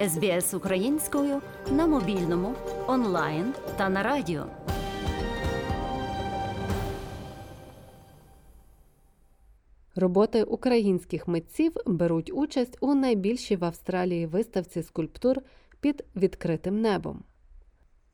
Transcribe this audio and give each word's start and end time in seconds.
СБС 0.00 0.54
українською 0.54 1.42
на 1.70 1.86
мобільному, 1.86 2.54
онлайн 2.86 3.54
та 3.76 3.88
на 3.88 4.02
радіо. 4.02 4.46
Роботи 9.94 10.42
українських 10.42 11.28
митців 11.28 11.72
беруть 11.86 12.30
участь 12.34 12.78
у 12.80 12.94
найбільшій 12.94 13.56
в 13.56 13.64
Австралії 13.64 14.26
виставці 14.26 14.82
скульптур 14.82 15.40
під 15.80 16.04
відкритим 16.16 16.80
небом. 16.80 17.22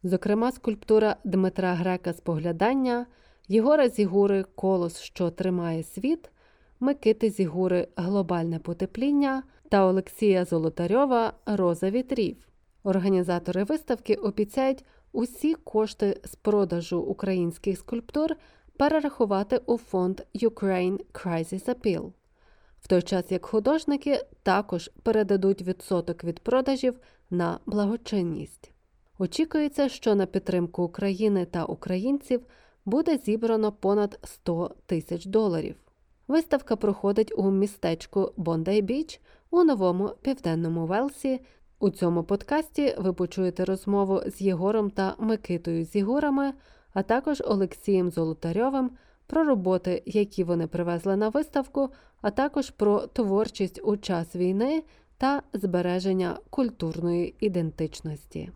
Зокрема, 0.03 0.53
скульптура 0.53 1.17
Дмитра 1.25 1.75
Грека 1.75 2.13
Споглядання, 2.13 3.07
Єгора 3.49 3.89
Зігури 3.89 4.45
Колос, 4.55 5.01
що 5.01 5.31
тримає 5.31 5.83
світ, 5.83 6.31
Микити 6.83 7.31
Зігури 7.31 7.89
Глобальне 7.97 8.59
потепління 8.59 9.43
та 9.69 9.87
Олексія 9.87 10.45
Золотарьова 10.45 11.33
Роза 11.47 11.91
вітрів. 11.91 12.37
Організатори 12.83 13.65
виставки 13.65 14.15
обіцяють 14.15 14.85
усі 15.13 15.55
кошти 15.55 16.21
з 16.25 16.35
продажу 16.35 17.01
українських 17.01 17.79
скульптур 17.79 18.37
перерахувати 18.77 19.61
у 19.67 19.79
фонд 19.79 20.21
Ukraine 20.35 21.01
Crisis 21.13 21.65
Appeal, 21.65 22.13
в 22.81 22.89
той 22.89 23.03
час 23.03 23.33
як 23.33 23.47
художники 23.47 24.21
також 24.43 24.91
передадуть 25.03 25.63
відсоток 25.63 26.25
від 26.25 26.41
продажів 26.41 26.99
на 27.31 27.59
благочинність. 27.67 28.73
Очікується, 29.19 29.89
що 29.89 30.15
на 30.15 30.27
підтримку 30.27 30.83
України 30.83 31.45
та 31.45 31.65
українців 31.65 32.47
буде 32.85 33.19
зібрано 33.19 33.73
понад 33.73 34.19
100 34.23 34.75
тисяч 34.87 35.27
доларів. 35.27 35.77
Виставка 36.33 36.77
проходить 36.77 37.33
у 37.37 37.51
містечку 37.51 38.33
Бондай 38.37 38.83
Біч 38.83 39.21
у 39.51 39.65
новому 39.65 40.11
південному 40.23 40.87
Велсі. 40.87 41.41
У 41.79 41.91
цьому 41.91 42.25
подкасті 42.25 42.95
ви 42.99 43.13
почуєте 43.13 43.65
розмову 43.65 44.21
з 44.27 44.41
Єгором 44.41 44.91
та 44.91 45.15
Микитою 45.19 45.85
Зігурами, 45.85 46.53
а 46.95 47.03
також 47.03 47.43
Олексієм 47.47 48.11
Золотарьовим 48.11 48.91
про 49.27 49.45
роботи, 49.45 50.03
які 50.07 50.45
вони 50.45 50.67
привезли 50.67 51.17
на 51.17 51.29
виставку, 51.29 51.89
а 52.23 52.31
також 52.31 52.71
про 52.71 53.01
творчість 53.07 53.81
у 53.85 53.97
час 53.97 54.37
війни 54.37 54.83
та 55.19 55.43
збереження 55.53 56.39
культурної 56.51 57.35
ідентичності. 57.41 58.51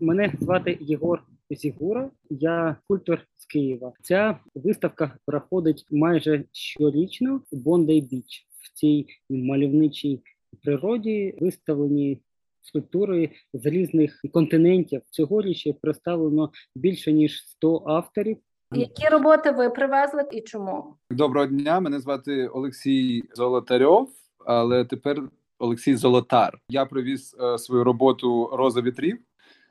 Мене 0.00 0.32
звати 0.40 0.78
Єгор 0.80 1.22
Зігура, 1.50 2.10
я 2.30 2.76
скульптор 2.84 3.20
з 3.36 3.46
Києва. 3.46 3.92
Ця 4.02 4.38
виставка 4.54 5.18
проходить 5.26 5.86
майже 5.90 6.44
щорічно 6.52 7.40
у 7.50 7.56
Бондай 7.56 8.00
Біч. 8.00 8.46
В 8.60 8.78
цій 8.78 9.06
мальовничій 9.30 10.22
природі 10.62 11.38
виставлені 11.40 12.20
скульптури 12.62 13.30
з 13.52 13.66
різних 13.66 14.20
континентів. 14.32 15.02
Цьогоріч 15.10 15.68
представлено 15.82 16.50
більше 16.74 17.12
ніж 17.12 17.42
100 17.46 17.82
авторів. 17.86 18.36
Які 18.72 19.08
роботи 19.08 19.50
ви 19.50 19.70
привезли 19.70 20.24
і 20.32 20.40
чому? 20.40 20.94
Доброго 21.10 21.46
дня, 21.46 21.80
мене 21.80 22.00
звати 22.00 22.46
Олексій 22.48 23.22
Золотарьов, 23.34 24.10
але 24.46 24.84
тепер 24.84 25.22
Олексій 25.58 25.96
Золотар. 25.96 26.58
Я 26.68 26.86
привіз 26.86 27.36
е, 27.40 27.58
свою 27.58 27.84
роботу 27.84 28.50
Роза 28.52 28.80
вітрів. 28.80 29.18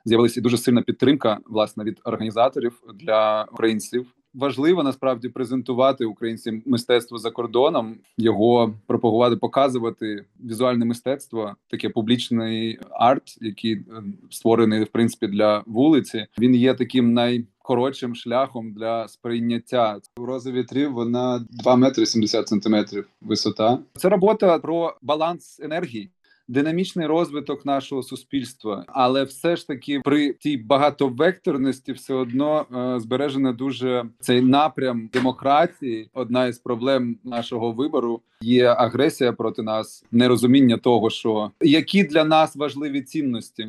З'явилася 0.06 0.40
дуже 0.40 0.58
сильна 0.58 0.82
підтримка 0.82 1.38
власне 1.46 1.84
від 1.84 2.00
організаторів 2.04 2.82
для 2.94 3.46
українців. 3.52 4.06
Важливо 4.34 4.82
насправді 4.82 5.28
презентувати 5.28 6.04
українцям 6.04 6.62
мистецтво 6.66 7.18
за 7.18 7.30
кордоном, 7.30 7.96
його 8.18 8.74
пропагувати, 8.86 9.36
показувати 9.36 10.24
візуальне 10.44 10.84
мистецтво, 10.84 11.54
таке 11.68 11.88
публічний 11.88 12.78
арт, 12.90 13.38
який 13.40 13.72
е, 13.72 13.82
створений 14.30 14.84
в 14.84 14.88
принципі 14.88 15.26
для 15.26 15.62
вулиці. 15.66 16.26
Він 16.38 16.54
є 16.54 16.74
таким 16.74 17.12
найкоротшим 17.12 18.14
шляхом 18.14 18.72
для 18.72 19.08
сприйняття. 19.08 20.00
Роза 20.16 20.50
вітрів 20.50 20.92
вона 20.92 21.46
2 21.50 21.76
метри 21.76 22.06
70 22.06 22.48
сантиметрів 22.48 23.08
висота. 23.20 23.78
Це 23.94 24.08
робота 24.08 24.58
про 24.58 24.96
баланс 25.02 25.60
енергії 25.60 26.10
динамічний 26.48 27.06
розвиток 27.06 27.66
нашого 27.66 28.02
суспільства, 28.02 28.84
але 28.88 29.24
все 29.24 29.56
ж 29.56 29.66
таки 29.66 30.00
при 30.04 30.32
тій 30.32 30.56
багатовекторності 30.56 31.92
все 31.92 32.14
одно 32.14 32.66
е, 32.76 33.00
збережено 33.00 33.52
дуже 33.52 34.04
цей 34.20 34.40
напрям 34.40 35.10
демократії. 35.12 36.10
Одна 36.14 36.46
із 36.46 36.58
проблем 36.58 37.18
нашого 37.24 37.72
вибору 37.72 38.20
є 38.40 38.66
агресія 38.66 39.32
проти 39.32 39.62
нас, 39.62 40.04
нерозуміння 40.12 40.76
того, 40.76 41.10
що 41.10 41.50
які 41.60 42.04
для 42.04 42.24
нас 42.24 42.56
важливі 42.56 43.02
цінності. 43.02 43.68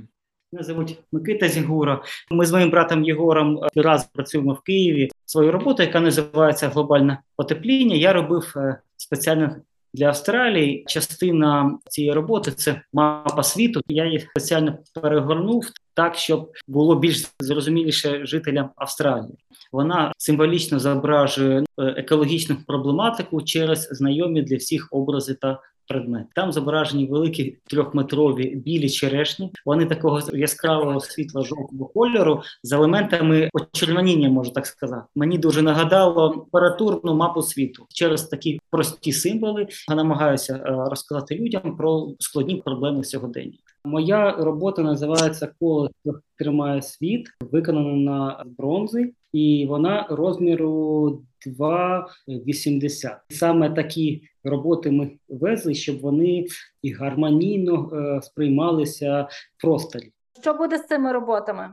Мене 0.51 0.63
звуть 0.63 0.99
Микита 1.11 1.49
Зігура. 1.49 2.01
Ми 2.31 2.45
з 2.45 2.51
моїм 2.51 2.69
братом 2.69 3.03
Єгором 3.03 3.57
е, 3.57 3.81
разом 3.81 4.09
працюємо 4.13 4.53
в 4.53 4.61
Києві. 4.61 5.09
Свою 5.25 5.51
роботу, 5.51 5.83
яка 5.83 5.99
називається 5.99 6.69
глобальне 6.69 7.17
потепління. 7.35 7.95
Я 7.95 8.13
робив 8.13 8.53
е, 8.55 8.79
спеціально 8.97 9.55
для 9.94 10.08
Австралії. 10.08 10.84
Частина 10.88 11.78
цієї 11.90 12.14
роботи 12.14 12.52
це 12.52 12.81
мапа 12.94 13.44
світу. 13.44 13.81
Я 13.88 14.06
її 14.06 14.20
спеціально 14.20 14.78
перегорнув 15.02 15.66
так, 15.94 16.16
щоб 16.16 16.52
було 16.68 16.96
більш 16.96 17.28
зрозуміліше 17.40 18.25
жителям 18.25 18.70
Австралії. 18.75 19.38
Вона 19.72 20.14
символічно 20.18 20.80
зображує 20.80 21.59
е, 21.59 21.64
екологічну 21.78 22.56
проблематику 22.68 23.42
через 23.42 23.88
знайомі 23.92 24.42
для 24.42 24.56
всіх 24.56 24.88
образи 24.92 25.34
та 25.34 25.59
предмет. 25.88 26.25
Там 26.36 26.52
зображені 26.52 27.06
великі 27.06 27.58
трьохметрові 27.68 28.56
білі 28.56 28.90
черешні. 28.90 29.52
Вони 29.66 29.86
такого 29.86 30.22
яскравого 30.34 31.00
світла 31.00 31.42
жовтого 31.42 31.86
кольору 31.86 32.42
з 32.64 32.72
елементами 32.72 33.50
очервоніння, 33.53 34.30
можу 34.30 34.52
так 34.52 34.66
сказати. 34.66 35.03
Мені 35.16 35.38
дуже 35.38 35.62
нагадало 35.62 36.48
паратурну 36.52 37.16
мапу 37.16 37.42
світу 37.42 37.86
через 37.90 38.24
такі 38.24 38.59
прості 38.70 39.12
символи. 39.12 39.68
Я 39.90 39.96
намагаюся 39.96 40.56
е, 40.56 40.90
розказати 40.90 41.36
людям 41.36 41.78
про 41.78 42.08
складні 42.19 42.56
проблеми 42.56 43.04
сьогодення. 43.04 43.58
Моя 43.88 44.31
робота 44.31 44.81
називається 44.81 45.53
Коло 45.59 45.90
тримає 46.38 46.81
світ, 46.81 47.28
виконана 47.42 47.96
на 47.96 48.46
бронзи, 48.58 49.14
і 49.34 49.66
вона 49.70 50.08
розміру 50.09 51.22
2,80. 51.59 53.18
Саме 53.30 53.70
такі 53.70 54.22
роботи 54.44 54.92
ми 54.92 55.12
везли, 55.30 55.74
щоб 55.74 56.00
вони 56.00 56.46
і 56.81 56.92
гармонійно 56.92 57.92
е, 57.94 58.22
сприймалися 58.22 59.28
в 59.58 59.62
просторі. 59.62 60.12
Що 60.42 60.54
буде 60.54 60.78
з 60.78 60.88
цими 60.88 61.12
роботами? 61.12 61.69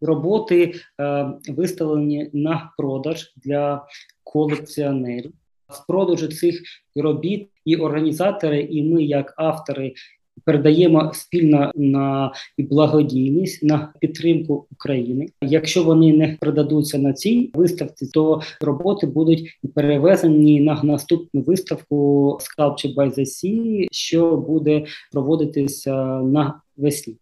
Роботи 0.00 0.74
е, 1.00 1.32
виставлені 1.48 2.30
на 2.32 2.72
продаж 2.78 3.32
для 3.36 3.86
колекціонерів. 4.24 5.32
З 5.68 5.78
продажу 5.78 6.28
цих 6.28 6.62
робіт 6.96 7.50
і 7.64 7.76
організатори, 7.76 8.60
і 8.60 8.82
ми, 8.82 9.02
як 9.02 9.34
автори, 9.36 9.94
передаємо 10.44 11.10
спільно 11.14 11.72
на 11.74 12.32
благодійність 12.58 13.62
на 13.62 13.92
підтримку 14.00 14.66
України. 14.72 15.28
Якщо 15.42 15.84
вони 15.84 16.12
не 16.12 16.36
продадуться 16.40 16.98
на 16.98 17.12
цій 17.12 17.50
виставці, 17.54 18.06
то 18.06 18.40
роботи 18.60 19.06
будуть 19.06 19.58
перевезені 19.74 20.60
на 20.60 20.82
наступну 20.82 21.40
виставку 21.40 22.38
Sculpture 22.40 22.94
by 22.94 23.18
the 23.18 23.24
Sea, 23.24 23.86
що 23.90 24.36
буде 24.36 24.84
проводитися 25.12 25.94
на 26.20 26.60
весні. 26.76 27.16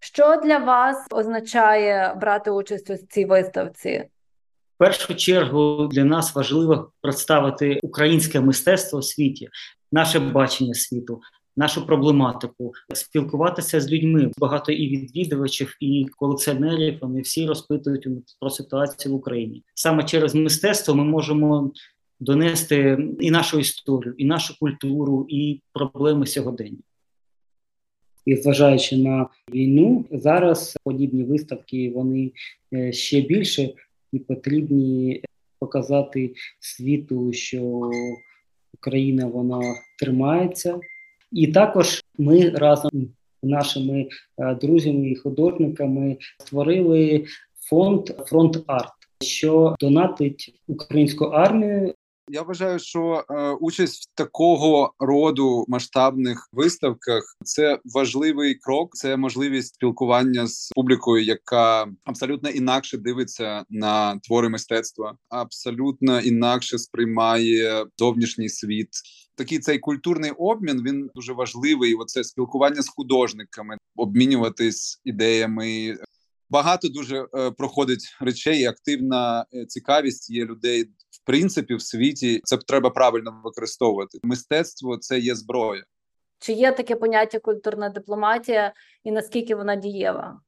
Що 0.00 0.36
для 0.44 0.58
вас 0.58 1.06
означає 1.10 2.14
брати 2.20 2.50
участь 2.50 2.90
у 2.90 2.96
цій 2.96 3.24
виставці? 3.24 4.04
В 4.74 4.78
першу 4.78 5.14
чергу 5.14 5.88
для 5.92 6.04
нас 6.04 6.34
важливо 6.34 6.92
представити 7.00 7.78
українське 7.82 8.40
мистецтво 8.40 8.98
у 8.98 9.02
світі, 9.02 9.48
наше 9.92 10.20
бачення 10.20 10.74
світу, 10.74 11.20
нашу 11.56 11.86
проблематику, 11.86 12.72
спілкуватися 12.94 13.80
з 13.80 13.92
людьми. 13.92 14.30
Багато 14.38 14.72
і 14.72 14.88
відвідувачів, 14.88 15.76
і 15.80 16.06
колекціонерів. 16.16 16.98
Вони 17.00 17.20
всі 17.20 17.46
розпитують 17.46 18.08
про 18.40 18.50
ситуацію 18.50 19.14
в 19.14 19.16
Україні. 19.16 19.62
Саме 19.74 20.04
через 20.04 20.34
мистецтво 20.34 20.94
ми 20.94 21.04
можемо 21.04 21.72
донести 22.20 23.08
і 23.20 23.30
нашу 23.30 23.58
історію, 23.58 24.14
і 24.18 24.24
нашу 24.24 24.58
культуру, 24.58 25.26
і 25.28 25.60
проблеми 25.72 26.26
сьогодення. 26.26 26.78
І 28.26 28.36
зважаючи 28.36 28.96
на 28.96 29.28
війну, 29.54 30.04
зараз 30.10 30.76
подібні 30.84 31.24
виставки 31.24 31.92
вони 31.94 32.32
е, 32.74 32.92
ще 32.92 33.20
більше 33.20 33.70
і 34.12 34.18
потрібні 34.18 35.22
показати 35.58 36.34
світу, 36.60 37.32
що 37.32 37.90
Україна 38.74 39.26
вона 39.26 39.60
тримається. 39.98 40.80
І 41.32 41.46
також 41.46 42.04
ми 42.18 42.50
разом 42.50 42.90
з 43.42 43.48
нашими 43.48 44.08
е, 44.38 44.54
друзями 44.54 45.10
і 45.10 45.16
художниками 45.16 46.16
створили 46.38 47.24
фонд 47.70 48.08
Фронт 48.26 48.64
Арт, 48.66 48.92
що 49.22 49.74
донатить 49.80 50.60
українську 50.68 51.24
армію 51.24 51.94
Я 52.28 52.42
вважаю, 52.42 52.78
що 52.78 53.24
е, 53.30 53.50
участь 53.50 54.02
в 54.02 54.14
такого 54.14 54.92
роду 54.98 55.64
масштабних 55.68 56.48
виставках 56.52 57.36
це 57.44 57.78
важливий 57.84 58.54
крок. 58.54 58.94
Це 58.94 59.16
можливість 59.16 59.74
спілкування 59.74 60.46
з 60.46 60.70
публікою, 60.74 61.24
яка 61.24 61.86
абсолютно 62.04 62.48
інакше 62.50 62.98
дивиться 62.98 63.64
на 63.70 64.18
твори 64.18 64.48
мистецтва, 64.48 65.16
абсолютно 65.28 66.20
інакше 66.20 66.78
сприймає 66.78 67.86
зовнішній 67.98 68.48
світ. 68.48 68.88
Такий 69.36 69.58
цей 69.58 69.78
культурний 69.78 70.30
обмін 70.30 70.82
він 70.82 71.10
дуже 71.14 71.32
важливий. 71.32 71.94
Оце 71.94 72.24
спілкування 72.24 72.82
з 72.82 72.88
художниками, 72.88 73.76
обмінюватись 73.96 75.00
ідеями. 75.04 75.96
Багато 76.50 76.88
дуже 76.88 77.26
е, 77.34 77.50
проходить 77.50 78.16
речей. 78.20 78.64
Активна 78.64 79.46
е, 79.54 79.66
цікавість 79.66 80.30
є 80.30 80.44
людей 80.44 80.84
в 81.10 81.24
принципі 81.24 81.74
в 81.74 81.82
світі. 81.82 82.40
Це 82.44 82.56
треба 82.56 82.90
правильно 82.90 83.40
використовувати. 83.44 84.18
Мистецтво 84.22 84.96
це 84.96 85.18
є 85.18 85.34
зброя. 85.34 85.84
Чи 86.38 86.52
є 86.52 86.72
таке 86.72 86.96
поняття 86.96 87.38
культурна 87.38 87.88
дипломатія, 87.88 88.72
і 89.04 89.12
наскільки 89.12 89.54
вона 89.54 89.76
дієва? 89.76 90.40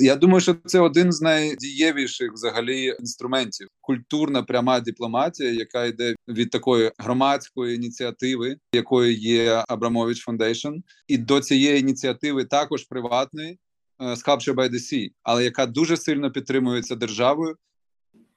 Я 0.00 0.16
думаю, 0.16 0.40
що 0.40 0.54
це 0.64 0.80
один 0.80 1.12
з 1.12 1.20
найдієвіших 1.20 2.32
взагалі 2.32 2.94
інструментів. 3.00 3.68
Культурна 3.80 4.42
пряма 4.42 4.80
дипломатія, 4.80 5.50
яка 5.50 5.84
йде 5.84 6.14
від 6.28 6.50
такої 6.50 6.92
громадської 6.98 7.76
ініціативи, 7.76 8.56
якою 8.72 9.12
є 9.12 9.64
Абрамович 9.68 10.20
Foundation, 10.24 10.74
і 11.08 11.18
до 11.18 11.40
цієї 11.40 11.80
ініціативи 11.80 12.44
також 12.44 12.84
приватної 12.84 13.58
Sculpture 13.98 14.54
by 14.54 14.68
the 14.68 14.78
Sea, 14.78 15.08
але 15.22 15.44
яка 15.44 15.66
дуже 15.66 15.96
сильно 15.96 16.32
підтримується 16.32 16.96
державою. 16.96 17.56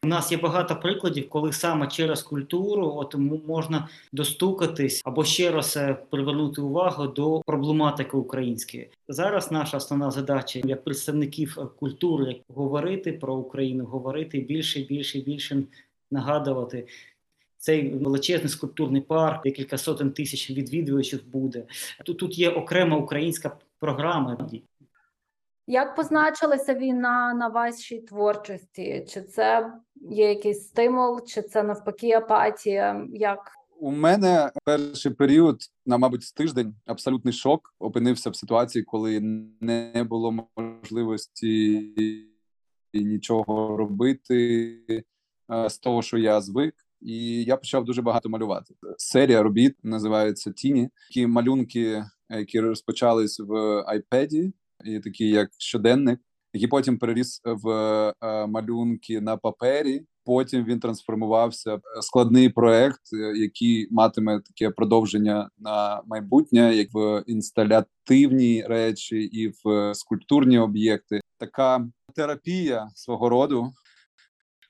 У 0.06 0.08
нас 0.08 0.32
є 0.32 0.38
багато 0.38 0.76
прикладів, 0.76 1.30
коли 1.30 1.54
саме 1.54 1.88
через 1.88 2.24
культуру 2.24 2.94
от 2.96 3.16
можна 3.48 3.90
достукатись 4.12 5.02
або 5.06 5.24
ще 5.24 5.52
раз 5.52 5.78
е, 5.78 5.98
привернути 6.10 6.62
увагу 6.62 7.08
до 7.08 7.42
проблематики 7.46 8.18
української. 8.18 8.90
Зараз 9.08 9.52
наша 9.52 9.78
основна 9.78 10.12
задача 10.12 10.60
як 10.64 10.84
представників 10.84 11.58
е, 11.60 11.66
культури 11.80 12.42
говорити 12.48 13.14
про 13.14 13.36
Україну, 13.36 13.86
говорити 13.86 14.40
більше, 14.40 14.82
більше, 14.82 15.20
більше 15.20 15.64
нагадувати. 16.12 16.88
Цей 17.58 17.90
величезний 17.90 18.50
скульптурний 18.50 19.02
парк, 19.02 19.44
декілька 19.44 19.78
сотень 19.78 20.12
тисяч 20.12 20.52
відвідувачів 20.52 21.24
буде. 21.32 21.64
Тут 22.06 22.18
тут 22.18 22.38
є 22.38 22.50
окрема 22.50 22.98
українська 22.98 23.58
програма. 23.80 24.50
Як 25.68 25.96
позначилася 25.96 26.74
війна 26.74 27.34
на 27.34 27.48
вашій 27.48 28.00
творчості? 28.00 29.06
Чи 29.10 29.22
це 29.22 29.74
є 29.96 30.30
якийсь 30.30 30.68
стимул, 30.68 31.26
чи 31.26 31.42
це 31.42 31.64
навпаки 31.64 32.12
апатія? 32.12 33.08
Як 33.14 33.52
у 33.82 33.92
мене 33.92 34.52
перший 34.64 35.12
період, 35.12 35.62
на 35.86 35.98
мабуть, 35.98 36.24
з 36.24 36.34
тиждень 36.34 36.76
абсолютний 36.86 37.34
шок 37.34 37.76
опинився 37.80 38.30
в 38.30 38.36
ситуації, 38.36 38.84
коли 38.84 39.20
не 39.62 40.06
було 40.10 40.48
можливості 40.58 41.82
нічого 42.94 43.78
робити 43.78 44.78
е, 45.52 45.70
з 45.70 45.78
того, 45.78 46.02
що 46.02 46.18
я 46.18 46.42
звик. 46.42 46.76
І 47.02 47.44
я 47.44 47.58
почав 47.58 47.86
дуже 47.86 48.02
багато 48.02 48.30
малювати. 48.30 48.74
Серія 48.98 49.44
робіт 49.44 49.76
називається 49.84 50.52
Тіні. 50.52 50.90
Такі 51.08 51.28
малюнки, 51.28 52.04
які 52.30 52.60
розпочались 52.60 53.40
в 53.40 53.54
iPad, 53.82 54.52
і 54.86 55.00
такий 55.00 55.30
як 55.30 55.50
щоденник, 55.58 56.20
який 56.54 56.68
потім 56.68 56.98
переріс 56.98 57.42
в 57.46 57.70
е, 57.70 58.48
малюнки 58.48 59.22
на 59.22 59.38
папері. 59.38 60.06
Потім 60.26 60.66
він 60.66 60.80
трансформувався 60.80 61.76
в 61.76 61.82
складний 62.02 62.50
проект, 62.50 63.02
е, 63.14 63.38
який 63.38 63.88
матиме 63.92 64.40
таке 64.40 64.70
продовження 64.70 65.50
на 65.58 66.02
майбутнє, 66.06 66.76
як 66.76 66.88
в 66.94 67.24
інсталятивні 67.28 68.64
речі 68.68 69.18
і 69.18 69.54
в 69.64 69.94
скульптурні 69.96 70.60
об'єкти. 70.60 71.22
Така 71.38 71.88
терапія 72.16 72.90
свого 72.96 73.30
роду. 73.30 73.74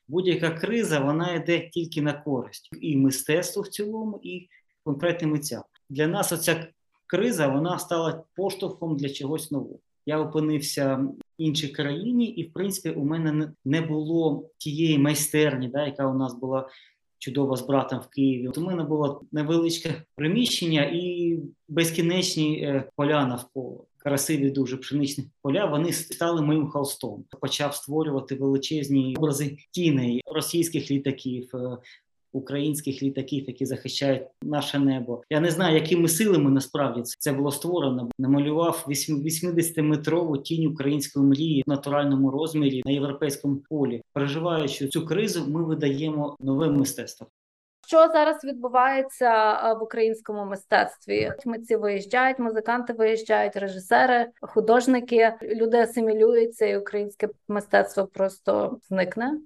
Будь-яка 0.07 0.51
криза 0.51 0.99
вона 0.99 1.33
йде 1.33 1.69
тільки 1.69 2.01
на 2.01 2.13
користь 2.13 2.69
і 2.81 2.97
мистецтву 2.97 3.63
в 3.63 3.67
цілому, 3.67 4.19
і 4.23 4.47
конкретним 4.83 5.31
митцям. 5.31 5.63
Для 5.89 6.07
нас 6.07 6.31
оця 6.31 6.67
криза 7.07 7.47
вона 7.47 7.79
стала 7.79 8.23
поштовхом 8.35 8.97
для 8.97 9.09
чогось 9.09 9.51
нового 9.51 9.79
я 10.05 10.19
опинився 10.19 10.95
в 10.95 11.13
іншій 11.37 11.67
країні, 11.67 12.25
і 12.25 12.43
в 12.43 12.53
принципі 12.53 12.89
у 12.99 13.05
мене 13.05 13.51
не 13.65 13.81
було 13.81 14.49
тієї 14.57 14.97
майстерні, 14.97 15.67
да, 15.67 15.85
яка 15.85 16.07
у 16.07 16.17
нас 16.17 16.33
була 16.33 16.69
чудова 17.21 17.57
з 17.57 17.67
братом 17.67 17.99
в 17.99 18.07
Києві. 18.07 18.47
От 18.47 18.57
у 18.57 18.61
мене 18.61 18.83
було 18.83 19.21
невеличке 19.31 20.03
приміщення 20.15 20.91
і 20.93 21.37
безкінечні 21.69 22.61
е, 22.61 22.89
поля 22.95 23.25
навколо. 23.25 23.85
Красиві 23.97 24.49
дуже 24.49 24.77
пшеничні 24.77 25.23
поля. 25.41 25.65
Вони 25.65 25.93
стали 25.93 26.41
моїм 26.41 26.67
холстом. 26.67 27.23
Почав 27.41 27.75
створювати 27.75 28.35
величезні 28.35 29.15
образи 29.17 29.57
тіней 29.71 30.21
російських 30.25 30.91
літаків, 30.91 31.49
е, 31.53 31.77
українських 32.33 33.03
літаків, 33.03 33.43
які 33.47 33.65
захищають 33.65 34.23
наше 34.41 34.79
небо. 34.79 35.23
Я 35.29 35.39
не 35.39 35.51
знаю, 35.51 35.75
якими 35.75 36.07
силами 36.07 36.51
насправді 36.51 37.01
це 37.03 37.33
було 37.33 37.51
створено. 37.51 38.09
Намалював 38.19 38.85
80-метрову 38.87 40.41
тінь 40.41 40.67
української 40.67 41.25
мрії 41.25 41.63
в 41.67 41.69
натуральному 41.69 42.31
розмірі 42.31 42.81
на 42.85 42.91
європейському 42.91 43.55
полі. 43.69 44.01
Переживаючи 44.13 44.87
цю 44.87 45.05
кризу, 45.05 45.45
ми 45.47 45.63
видаємо 45.63 46.35
нове 46.39 46.69
мистецтво. 46.69 47.27
Що 47.87 48.07
зараз 48.07 48.43
відбувається 48.43 49.53
в 49.79 49.83
українському 49.83 50.45
мистецтві? 50.45 51.31
Митці 51.45 51.75
виїжджають, 51.75 52.39
музиканти 52.39 52.93
виїжджають, 52.93 53.55
режисери, 53.55 54.27
художники. 54.41 55.33
Люди 55.41 55.77
асимілюються, 55.77 56.65
і 56.65 56.77
українське 56.77 57.29
мистецтво 57.47 58.07
просто 58.07 58.79
зникне. 58.89 59.39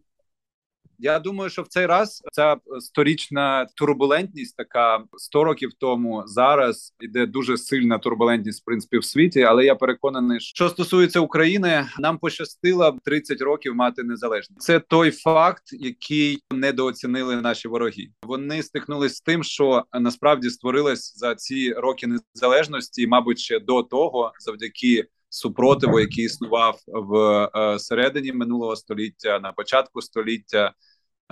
Я 1.00 1.20
думаю, 1.20 1.50
що 1.50 1.62
в 1.62 1.68
цей 1.68 1.86
раз 1.86 2.22
ця 2.32 2.58
сторічна 2.80 3.68
турбулентність, 3.76 4.58
така 4.58 5.04
100 5.18 5.44
років 5.44 5.72
тому 5.80 6.24
зараз 6.26 6.94
іде 7.00 7.26
дуже 7.26 7.58
сильна 7.58 7.98
турбулентність 7.98 8.62
в 8.62 8.66
принципі 8.66 8.98
в 8.98 9.06
світі. 9.06 9.42
Але 9.42 9.66
я 9.66 9.76
переконаний, 9.76 10.40
що 10.40 10.70
стосується 10.70 11.20
України, 11.20 11.86
нам 12.00 12.18
пощастило 12.18 12.98
30 13.06 13.42
років 13.42 13.76
мати 13.76 14.04
незалежність. 14.04 14.62
Це 14.62 14.80
той 14.80 15.12
факт, 15.12 15.64
який 15.72 16.40
недооцінили 16.52 17.42
наші 17.42 17.68
вороги. 17.68 18.08
Вони 18.24 18.64
стикнулись 18.64 19.16
з 19.16 19.22
тим, 19.22 19.44
що 19.44 19.84
насправді 19.94 20.50
створилось 20.50 21.18
за 21.18 21.36
ці 21.36 21.74
роки 21.74 22.08
незалежності, 22.08 23.08
мабуть, 23.08 23.40
ще 23.40 23.60
до 23.60 23.84
того, 23.84 24.32
завдяки 24.40 25.06
супротиву, 25.36 26.00
який 26.00 26.26
існував 26.26 26.80
в 26.88 27.16
е, 27.56 27.80
середині 27.80 28.34
минулого 28.34 28.76
століття, 28.76 29.40
на 29.40 29.52
початку 29.52 30.02
століття, 30.02 30.74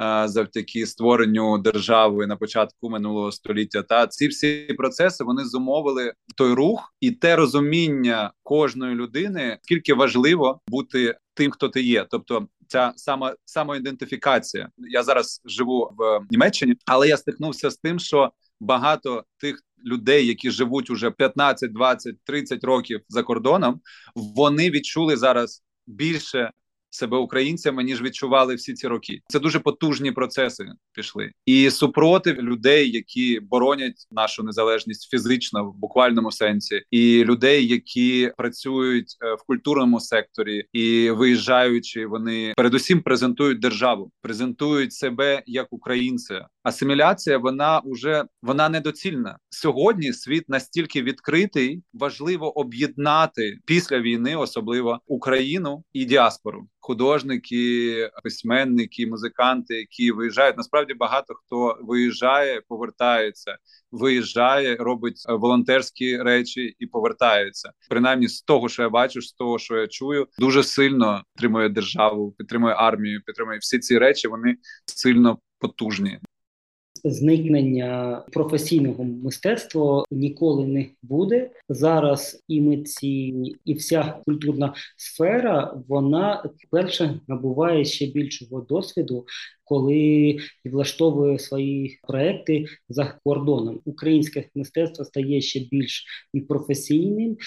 е, 0.02 0.28
завдяки 0.28 0.86
створенню 0.86 1.58
держави 1.58 2.28
на 2.28 2.36
початку 2.36 2.90
минулого 2.90 3.32
століття. 3.32 3.82
Та 3.82 4.08
ці 4.08 4.28
всі 4.28 4.76
процеси 4.78 5.24
вони 5.24 5.46
зумовили 5.46 6.14
той 6.38 6.54
рух 6.54 6.94
і 7.00 7.12
те 7.12 7.36
розуміння 7.36 8.32
кожної 8.44 8.96
людини, 8.96 9.58
скільки 9.64 9.94
важливо 9.94 10.60
бути 10.68 11.18
тим, 11.34 11.52
хто 11.52 11.70
ти 11.70 11.82
є, 11.82 12.08
тобто. 12.10 12.48
Ця 12.68 12.94
сама 12.96 13.36
самоідентифікація. 13.46 14.70
Я 14.78 15.04
зараз 15.04 15.42
живу 15.46 15.94
в 15.98 16.20
Німеччині, 16.30 16.76
але 16.86 17.08
я 17.08 17.18
стикнувся 17.18 17.70
з 17.70 17.78
тим, 17.78 18.00
що 18.00 18.32
багато 18.60 19.24
тих 19.38 19.64
людей, 19.86 20.28
які 20.28 20.52
живуть 20.52 20.90
уже 20.90 21.12
15, 21.12 21.74
20, 21.74 22.16
30 22.24 22.64
років 22.64 23.02
за 23.10 23.24
кордоном, 23.24 23.82
вони 24.16 24.70
відчули 24.70 25.18
зараз 25.18 25.64
більше 25.88 26.52
себе 26.94 27.18
українцями 27.18 27.84
ніж 27.84 28.02
відчували 28.02 28.56
всі 28.56 28.74
ці 28.74 28.88
роки. 28.88 29.22
Це 29.28 29.40
дуже 29.40 29.60
потужні 29.60 30.12
процеси 30.12 30.66
пішли, 30.94 31.32
і 31.46 31.70
супротив 31.70 32.42
людей, 32.42 32.92
які 32.92 33.40
боронять 33.40 34.08
нашу 34.12 34.44
незалежність 34.44 35.10
фізично 35.12 35.66
в 35.66 35.76
буквальному 35.76 36.32
сенсі, 36.32 36.82
і 36.92 37.24
людей, 37.24 37.68
які 37.68 38.32
працюють 38.38 39.18
е, 39.24 39.34
в 39.34 39.46
культурному 39.48 40.00
секторі 40.00 40.66
і 40.74 41.12
виїжджаючи, 41.12 42.06
вони 42.06 42.54
передусім 42.58 43.02
презентують 43.02 43.60
державу, 43.60 44.12
презентують 44.22 44.94
себе 44.94 45.44
як 45.46 45.68
українця. 45.70 46.48
Асиміляція 46.64 47.38
вона 47.38 47.80
уже 47.80 48.26
вона 48.42 48.70
недоцільна 48.70 49.38
сьогодні. 49.50 50.14
Світ 50.14 50.50
настільки 50.50 51.02
відкритий, 51.02 51.84
важливо 51.94 52.60
об'єднати 52.60 53.60
після 53.66 54.00
війни, 54.00 54.36
особливо 54.36 55.00
Україну 55.08 55.84
і 55.94 56.06
діаспору 56.06 56.68
художники, 56.84 58.10
письменники, 58.24 59.08
музиканти, 59.08 59.76
які 59.76 60.12
виїжджають. 60.12 60.58
Насправді 60.58 60.94
багато 60.94 61.34
хто 61.34 61.78
виїжджає, 61.82 62.62
повертається, 62.68 63.58
виїжджає, 63.92 64.76
робить 64.76 65.26
е, 65.30 65.34
волонтерські 65.34 66.18
речі 66.18 66.76
і 66.80 66.88
повертається. 66.88 67.72
Принаймні, 67.90 68.28
з 68.28 68.42
того, 68.42 68.70
що 68.70 68.82
я 68.82 68.90
бачу, 68.90 69.22
з 69.22 69.34
того, 69.34 69.60
що 69.60 69.78
я 69.78 69.88
чую, 69.88 70.28
дуже 70.38 70.64
сильно 70.64 71.24
підтримує 71.36 71.70
державу, 71.70 72.32
підтримує 72.32 72.76
армію, 72.76 73.22
підтримує 73.26 73.60
всі 73.60 73.80
ці 73.80 73.98
речі. 73.98 74.28
Вони 74.28 74.56
сильно 74.86 75.40
потужні. 75.60 76.20
Зникнення 77.04 78.24
професійного 78.32 79.04
мистецтва 79.04 80.06
ніколи 80.12 80.68
не 80.68 80.86
буде. 81.02 81.52
Зараз 81.70 82.44
і 82.48 82.62
митці, 82.62 83.34
і 83.66 83.74
вся 83.74 84.20
культурна 84.26 84.74
сфера 84.98 85.78
вона 85.88 86.50
перше 86.72 87.20
набуває 87.28 87.86
ще 87.86 88.06
більшого 88.06 88.62
досвіду, 88.62 89.26
коли 89.64 90.38
влаштовує 90.66 91.40
свої 91.40 92.00
проекти 92.08 92.66
за 92.90 93.20
кордоном. 93.26 93.80
Українське 93.86 94.50
мистецтво 94.56 95.06
стає 95.06 95.42
ще 95.42 95.60
більш 95.60 96.06
професійним. 96.48 97.38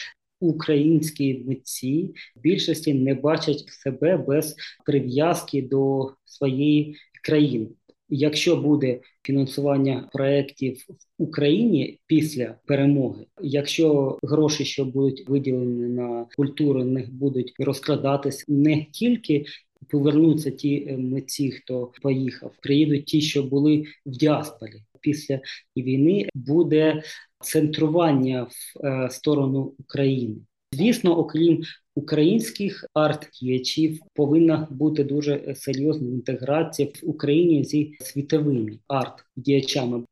Українські 0.41 1.45
митці 1.47 2.15
в 2.37 2.41
більшості 2.41 2.95
не 2.95 3.15
бачать 3.15 3.65
себе 3.69 4.17
без 4.17 4.57
прив'язки 4.87 5.63
до 5.63 6.13
своєї 6.25 6.97
країни. 7.23 7.67
Якщо 8.09 8.57
буде 8.57 9.01
фінансування 9.23 10.09
проєктів 10.13 10.85
в 11.19 11.23
Україні 11.23 12.01
після 12.07 12.55
перемоги, 12.67 13.27
якщо 13.43 14.19
гроші, 14.23 14.65
що 14.65 14.85
будуть 14.85 15.29
виділені 15.29 15.89
на 15.89 16.27
культуру, 16.37 16.85
не 16.85 17.07
будуть 17.11 17.55
розкрадатись 17.59 18.45
не 18.49 18.87
тільки 18.93 19.45
повернуться 19.89 20.51
ті 20.51 20.87
е, 20.89 20.97
митці, 20.97 21.51
хто 21.51 21.93
поїхав, 22.03 22.53
приїдуть 22.63 23.07
ті, 23.07 23.21
що 23.21 23.43
були 23.43 23.85
в 24.07 24.11
діаспорі 24.11 24.83
після 25.01 25.41
війни, 25.77 26.29
буде 26.35 27.03
центрування 27.41 28.43
в 28.43 28.87
е, 28.87 29.11
сторону 29.11 29.75
України. 29.79 30.37
Звісно, 30.73 31.19
окрім 31.19 31.63
українських 31.97 32.85
арт-діячів, 32.95 33.99
повинна 34.15 34.69
бути 34.71 35.05
дуже 35.05 35.55
серйозна 35.55 36.09
інтеграція 36.09 36.89
в 36.89 37.11
Україні 37.11 37.65
зі 37.65 37.97
світовими 38.01 38.79
арт-діячами. 38.89 40.05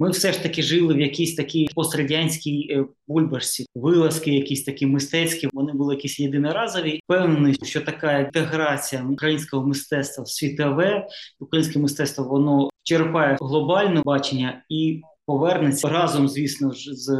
Ми 0.00 0.10
все 0.10 0.32
ж 0.32 0.42
таки 0.42 0.62
жили 0.62 0.94
в 0.94 1.00
якійсь 1.00 1.34
такій 1.34 1.68
пострадянській 1.74 2.68
е, 2.70 2.84
бульбашці, 3.08 3.66
вилазки, 3.74 4.34
якісь 4.34 4.64
такі 4.64 4.86
мистецькі. 4.86 5.48
Вони 5.52 5.72
були 5.72 5.94
якісь 5.94 6.20
єдиноразові. 6.20 7.00
Впевнений, 7.04 7.54
що 7.62 7.80
така 7.80 8.18
інтеграція 8.18 9.04
українського 9.10 9.66
мистецтва 9.66 10.24
в 10.24 10.28
світове, 10.28 11.06
українське 11.40 11.78
мистецтво 11.78 12.24
воно 12.24 12.70
черпає 12.82 13.36
глобальне 13.40 14.02
бачення 14.04 14.62
і 14.68 15.02
повернеться 15.28 15.88
разом, 15.88 16.28
звісно 16.28 16.72
ж, 16.72 16.94
з 16.94 17.10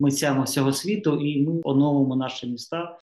митцями 0.00 0.44
всього 0.44 0.72
світу, 0.72 1.16
і 1.20 1.46
ми 1.46 1.60
оновимо 1.64 2.16
наші 2.16 2.46
міста. 2.46 2.98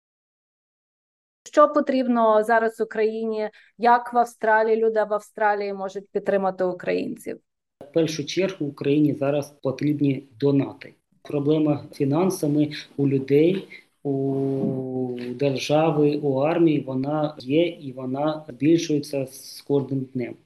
Що 1.45 1.69
потрібно 1.69 2.45
зараз 2.45 2.81
Україні? 2.81 3.51
Як 3.79 4.13
в 4.13 4.19
Австралії 4.19 4.77
люди 4.77 5.05
в 5.05 5.15
Австралії 5.15 5.73
можуть 5.73 6.09
підтримати 6.13 6.65
українців? 6.65 7.41
В 7.81 7.93
першу 7.93 8.25
чергу 8.25 8.67
Україні 8.67 9.15
зараз 9.15 9.51
потрібні 9.63 10.29
донати. 10.41 10.95
Проблема 11.23 11.85
фінансами 11.93 12.71
у 12.97 13.09
людей, 13.09 13.69
у 14.03 15.19
держави, 15.35 16.21
у 16.23 16.39
армії 16.39 16.81
вона 16.81 17.37
є 17.39 17.67
і 17.67 17.93
вона 17.93 18.45
збільшується 18.49 19.27
з 19.27 19.61
кожним 19.61 20.09
днем. 20.15 20.37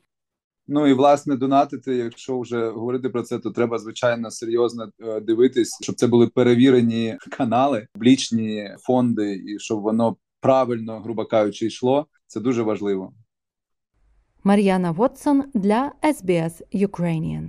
Ну 0.72 0.86
і 0.86 0.92
власне 0.92 1.36
донатити, 1.36 1.96
якщо 1.96 2.40
вже 2.40 2.70
говорити 2.70 3.08
про 3.08 3.22
це, 3.22 3.38
то 3.38 3.50
треба 3.50 3.78
звичайно 3.78 4.30
серйозно 4.30 4.88
е, 5.00 5.20
дивитись, 5.20 5.78
щоб 5.82 5.94
це 5.94 6.06
були 6.06 6.26
перевірені 6.26 7.18
канали, 7.30 7.86
публічні 7.92 8.76
фонди, 8.80 9.34
і 9.34 9.58
щоб 9.58 9.80
воно 9.80 10.16
правильно, 10.40 11.00
грубо 11.00 11.24
кажучи, 11.24 11.66
йшло. 11.66 12.06
Це 12.26 12.40
дуже 12.40 12.62
важливо. 12.62 13.12
Мар'яна 14.44 14.90
Вотсон 14.90 15.44
для 15.54 15.92
SBS 16.02 16.62
Ukrainian. 16.74 17.48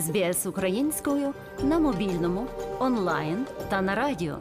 СБС 0.00 0.46
українською 0.46 1.34
на 1.64 1.78
мобільному, 1.78 2.46
онлайн 2.80 3.46
та 3.70 3.82
на 3.82 3.94
радіо. 3.94 4.38